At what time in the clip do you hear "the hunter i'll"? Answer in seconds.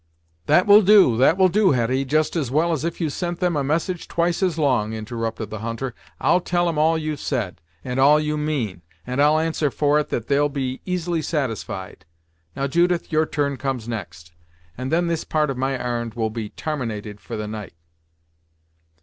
5.51-6.39